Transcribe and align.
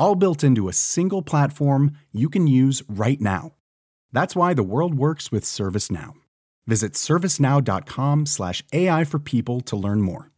all 0.00 0.16
built 0.16 0.42
into 0.42 0.68
a 0.68 0.72
single 0.72 1.22
platform 1.22 1.92
you 2.10 2.28
can 2.28 2.48
use 2.48 2.82
right 2.88 3.20
now. 3.20 3.52
That's 4.12 4.34
why 4.34 4.54
the 4.54 4.64
world 4.64 4.94
works 4.94 5.30
with 5.30 5.44
ServiceNow. 5.44 6.14
Visit 6.66 6.94
servicenow.com/slash 6.94 8.64
AI 8.72 9.04
for 9.04 9.20
people 9.20 9.60
to 9.60 9.76
learn 9.76 10.00
more. 10.00 10.30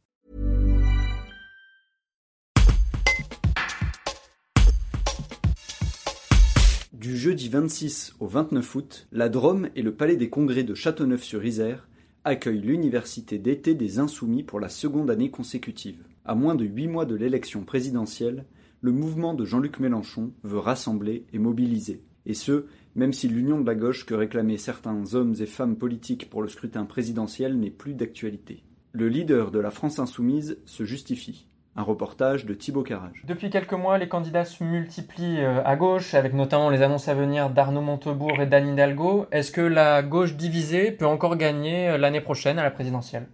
Du 7.02 7.16
jeudi 7.16 7.48
26 7.48 8.14
au 8.20 8.28
29 8.28 8.74
août, 8.76 9.08
la 9.10 9.28
Drôme 9.28 9.68
et 9.74 9.82
le 9.82 9.92
Palais 9.92 10.14
des 10.14 10.30
Congrès 10.30 10.62
de 10.62 10.72
Châteauneuf-sur-Isère 10.72 11.88
accueillent 12.22 12.60
l'Université 12.60 13.38
d'été 13.38 13.74
des 13.74 13.98
Insoumis 13.98 14.44
pour 14.44 14.60
la 14.60 14.68
seconde 14.68 15.10
année 15.10 15.28
consécutive. 15.28 16.04
À 16.24 16.36
moins 16.36 16.54
de 16.54 16.64
huit 16.64 16.86
mois 16.86 17.04
de 17.04 17.16
l'élection 17.16 17.64
présidentielle, 17.64 18.44
le 18.82 18.90
mouvement 18.90 19.32
de 19.32 19.44
Jean-Luc 19.44 19.78
Mélenchon 19.78 20.32
veut 20.42 20.58
rassembler 20.58 21.24
et 21.32 21.38
mobiliser. 21.38 22.02
Et 22.26 22.34
ce, 22.34 22.66
même 22.96 23.12
si 23.12 23.28
l'union 23.28 23.60
de 23.60 23.66
la 23.66 23.76
gauche 23.76 24.04
que 24.04 24.14
réclamaient 24.14 24.58
certains 24.58 25.14
hommes 25.14 25.34
et 25.40 25.46
femmes 25.46 25.76
politiques 25.76 26.28
pour 26.28 26.42
le 26.42 26.48
scrutin 26.48 26.84
présidentiel 26.84 27.56
n'est 27.58 27.70
plus 27.70 27.94
d'actualité. 27.94 28.64
Le 28.90 29.08
leader 29.08 29.52
de 29.52 29.60
la 29.60 29.70
France 29.70 30.00
insoumise 30.00 30.58
se 30.66 30.84
justifie. 30.84 31.46
Un 31.76 31.84
reportage 31.84 32.44
de 32.44 32.54
Thibaut 32.54 32.82
Carrage. 32.82 33.22
Depuis 33.24 33.50
quelques 33.50 33.72
mois, 33.72 33.98
les 33.98 34.08
candidats 34.08 34.44
se 34.44 34.64
multiplient 34.64 35.40
euh, 35.40 35.64
à 35.64 35.76
gauche, 35.76 36.14
avec 36.14 36.34
notamment 36.34 36.68
les 36.68 36.82
annonces 36.82 37.08
à 37.08 37.14
venir 37.14 37.50
d'Arnaud 37.50 37.80
Montebourg 37.80 38.40
et 38.40 38.46
d'Anne 38.46 38.74
Hidalgo. 38.74 39.26
Est-ce 39.30 39.52
que 39.52 39.60
la 39.60 40.02
gauche 40.02 40.36
divisée 40.36 40.90
peut 40.90 41.06
encore 41.06 41.36
gagner 41.36 41.88
euh, 41.88 41.98
l'année 41.98 42.20
prochaine 42.20 42.58
à 42.58 42.64
la 42.64 42.72
présidentielle? 42.72 43.28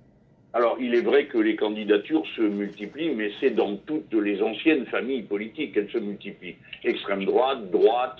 Alors, 0.54 0.78
il 0.80 0.94
est 0.94 1.02
vrai 1.02 1.26
que 1.26 1.36
les 1.36 1.56
candidatures 1.56 2.24
se 2.34 2.40
multiplient, 2.40 3.14
mais 3.14 3.30
c'est 3.38 3.50
dans 3.50 3.76
toutes 3.76 4.12
les 4.14 4.40
anciennes 4.42 4.86
familles 4.86 5.22
politiques 5.22 5.74
qu'elles 5.74 5.90
se 5.90 5.98
multiplient. 5.98 6.56
Extrême 6.84 7.24
droite, 7.26 7.70
droite, 7.70 8.16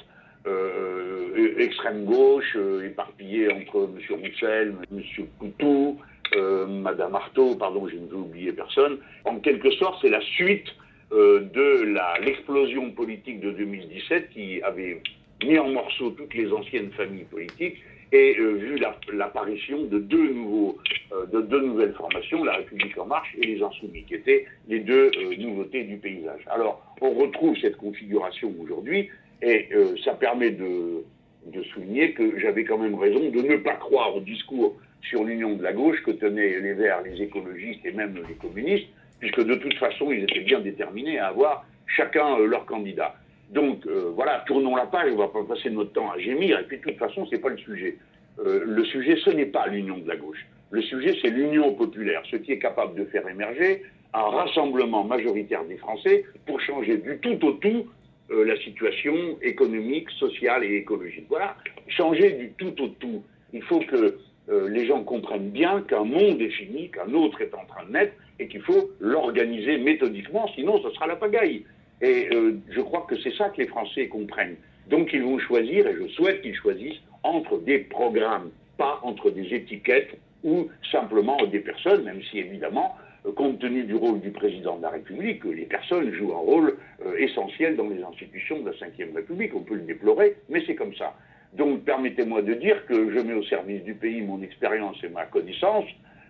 euh, 0.46 1.54
extrême 1.58 2.04
gauche, 2.04 2.54
euh, 2.56 2.86
éparpillée 2.86 3.50
entre 3.50 3.88
M. 3.88 4.20
Roussel, 4.20 4.74
M. 4.92 5.26
Coutou, 5.38 5.98
euh, 6.36 6.66
Mme 6.66 7.14
Artaud, 7.14 7.56
pardon, 7.56 7.88
je 7.88 7.96
ne 7.96 8.06
veux 8.06 8.16
oublier 8.16 8.52
personne. 8.52 8.98
En 9.24 9.38
quelque 9.38 9.70
sorte, 9.72 9.98
c'est 10.02 10.10
la 10.10 10.20
suite 10.20 10.68
euh, 11.12 11.40
de 11.40 12.20
l'explosion 12.24 12.90
politique 12.90 13.40
de 13.40 13.52
2017 13.52 14.30
qui 14.30 14.60
avait 14.62 15.00
mis 15.44 15.58
en 15.58 15.68
morceaux 15.68 16.10
toutes 16.10 16.34
les 16.34 16.52
anciennes 16.52 16.90
familles 16.92 17.26
politiques 17.30 17.78
et 18.12 18.36
euh, 18.38 18.52
vu 18.54 18.78
l'apparition 19.12 19.84
de 19.84 19.98
deux 19.98 20.32
nouveaux, 20.32 20.78
euh, 21.12 21.26
de 21.26 21.42
deux 21.42 21.60
nouvelles 21.60 21.92
formations, 21.92 22.42
la 22.42 22.56
République 22.56 22.96
en 22.98 23.06
marche 23.06 23.34
et 23.36 23.46
les 23.46 23.62
Insoumis, 23.62 24.04
qui 24.04 24.14
étaient 24.14 24.46
les 24.66 24.80
deux 24.80 25.10
euh, 25.16 25.36
nouveautés 25.36 25.84
du 25.84 25.96
paysage. 25.98 26.40
Alors, 26.46 26.82
on 27.00 27.10
retrouve 27.10 27.56
cette 27.60 27.76
configuration 27.76 28.54
aujourd'hui, 28.60 29.10
et 29.40 29.68
ça 30.04 30.14
permet 30.14 30.50
de, 30.50 31.04
de 31.46 31.62
souligner 31.62 32.12
que 32.12 32.40
j'avais 32.40 32.64
quand 32.64 32.78
même 32.78 32.96
raison 32.96 33.30
de 33.30 33.40
ne 33.40 33.56
pas 33.58 33.74
croire 33.74 34.16
au 34.16 34.20
discours 34.20 34.76
sur 35.02 35.22
l'union 35.22 35.54
de 35.54 35.62
la 35.62 35.72
gauche 35.72 36.02
que 36.02 36.10
tenaient 36.10 36.58
les 36.58 36.72
Verts, 36.72 37.02
les 37.02 37.22
écologistes 37.22 37.86
et 37.86 37.92
même 37.92 38.20
les 38.28 38.34
communistes, 38.34 38.88
puisque 39.20 39.44
de 39.44 39.54
toute 39.54 39.74
façon, 39.74 40.10
ils 40.10 40.24
étaient 40.24 40.40
bien 40.40 40.58
déterminés 40.58 41.20
à 41.20 41.28
avoir 41.28 41.64
chacun 41.86 42.36
leur 42.38 42.66
candidat. 42.66 43.14
Donc 43.50 43.86
euh, 43.86 44.12
voilà, 44.14 44.44
tournons 44.46 44.76
la 44.76 44.86
page, 44.86 45.10
on 45.10 45.16
ne 45.16 45.18
va 45.18 45.28
pas 45.28 45.42
passer 45.42 45.70
notre 45.70 45.92
temps 45.92 46.10
à 46.10 46.18
gémir, 46.18 46.58
et 46.58 46.64
puis 46.64 46.78
de 46.78 46.82
toute 46.82 46.98
façon, 46.98 47.24
ce 47.26 47.34
n'est 47.34 47.40
pas 47.40 47.48
le 47.48 47.58
sujet. 47.58 47.96
Euh, 48.40 48.62
le 48.64 48.84
sujet, 48.84 49.16
ce 49.24 49.30
n'est 49.30 49.46
pas 49.46 49.66
l'union 49.66 49.98
de 49.98 50.08
la 50.08 50.16
gauche. 50.16 50.44
Le 50.70 50.82
sujet, 50.82 51.16
c'est 51.22 51.30
l'union 51.30 51.74
populaire, 51.74 52.22
ce 52.30 52.36
qui 52.36 52.52
est 52.52 52.58
capable 52.58 52.94
de 52.94 53.04
faire 53.06 53.26
émerger 53.26 53.82
un 54.12 54.22
rassemblement 54.22 55.04
majoritaire 55.04 55.64
des 55.64 55.76
Français 55.76 56.24
pour 56.46 56.60
changer 56.60 56.98
du 56.98 57.18
tout 57.18 57.44
au 57.46 57.52
tout 57.52 57.86
euh, 58.30 58.44
la 58.44 58.56
situation 58.58 59.14
économique, 59.42 60.10
sociale 60.10 60.64
et 60.64 60.76
écologique. 60.76 61.26
Voilà, 61.28 61.56
changer 61.88 62.32
du 62.32 62.50
tout 62.52 62.82
au 62.82 62.88
tout. 62.88 63.22
Il 63.52 63.62
faut 63.62 63.80
que 63.80 64.18
les 64.50 64.86
gens 64.86 65.04
comprennent 65.04 65.50
bien 65.50 65.82
qu'un 65.82 66.04
monde 66.04 66.40
est 66.40 66.48
fini, 66.48 66.90
qu'un 66.90 67.12
autre 67.12 67.42
est 67.42 67.52
en 67.52 67.66
train 67.66 67.84
de 67.84 67.92
naître, 67.92 68.14
et 68.38 68.48
qu'il 68.48 68.62
faut 68.62 68.90
l'organiser 68.98 69.76
méthodiquement, 69.76 70.48
sinon 70.54 70.82
ce 70.82 70.90
sera 70.90 71.06
la 71.06 71.16
pagaille. 71.16 71.64
Et 72.00 72.28
euh, 72.32 72.58
je 72.70 72.80
crois 72.80 73.06
que 73.08 73.16
c'est 73.20 73.34
ça 73.34 73.48
que 73.48 73.60
les 73.60 73.66
Français 73.66 74.08
comprennent. 74.08 74.56
Donc 74.88 75.12
ils 75.12 75.22
vont 75.22 75.38
choisir, 75.38 75.86
et 75.86 75.94
je 75.94 76.08
souhaite 76.08 76.42
qu'ils 76.42 76.54
choisissent, 76.54 77.00
entre 77.22 77.58
des 77.58 77.78
programmes, 77.78 78.50
pas 78.76 79.00
entre 79.02 79.30
des 79.30 79.52
étiquettes 79.54 80.16
ou 80.44 80.68
simplement 80.92 81.36
des 81.46 81.58
personnes, 81.58 82.04
même 82.04 82.22
si 82.30 82.38
évidemment, 82.38 82.94
euh, 83.26 83.32
compte 83.32 83.58
tenu 83.58 83.82
du 83.82 83.96
rôle 83.96 84.20
du 84.20 84.30
président 84.30 84.76
de 84.76 84.82
la 84.82 84.90
République, 84.90 85.44
les 85.44 85.66
personnes 85.66 86.12
jouent 86.12 86.32
un 86.32 86.38
rôle 86.38 86.78
euh, 87.04 87.16
essentiel 87.18 87.76
dans 87.76 87.88
les 87.88 88.02
institutions 88.02 88.60
de 88.60 88.70
la 88.70 88.88
Ve 89.06 89.14
République. 89.16 89.54
On 89.54 89.62
peut 89.62 89.74
le 89.74 89.82
déplorer, 89.82 90.36
mais 90.48 90.62
c'est 90.66 90.76
comme 90.76 90.94
ça. 90.94 91.14
Donc 91.54 91.82
permettez-moi 91.84 92.42
de 92.42 92.54
dire 92.54 92.86
que 92.86 93.10
je 93.10 93.18
mets 93.18 93.34
au 93.34 93.42
service 93.42 93.82
du 93.82 93.94
pays 93.94 94.20
mon 94.20 94.40
expérience 94.42 95.02
et 95.02 95.08
ma 95.08 95.24
connaissance 95.24 95.86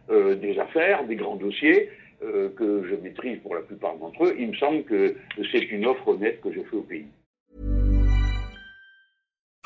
des 0.08 0.58
affaires, 0.58 1.04
des 1.04 1.16
grands 1.16 1.36
dossiers, 1.36 1.90
euh, 2.22 2.48
que 2.50 2.84
je 2.88 2.94
maîtrise 2.96 3.38
pour 3.40 3.54
la 3.54 3.60
plupart 3.60 3.96
d'entre 3.96 4.24
eux, 4.24 4.34
il 4.38 4.48
me 4.48 4.54
semble 4.54 4.82
que 4.84 5.14
c'est 5.52 5.70
une 5.70 5.86
offre 5.86 6.08
honnête 6.08 6.40
que 6.40 6.52
je 6.52 6.60
fais 6.60 6.76
au 6.76 6.82
pays. 6.82 7.06